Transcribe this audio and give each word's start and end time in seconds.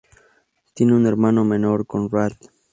Tiene 0.73 0.95
un 0.95 1.05
hermano 1.05 1.45
menor, 1.45 1.85
Conrad. 1.85 2.31